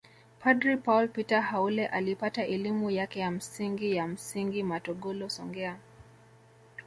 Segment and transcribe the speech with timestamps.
[0.39, 5.79] Padre Paul Peter Haule alipata elimu yake ya msingi shule ya msingi matogolo songea